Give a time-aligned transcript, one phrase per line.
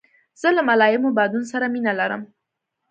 [0.41, 2.21] زه له ملایمو بادونو سره مینه لرم.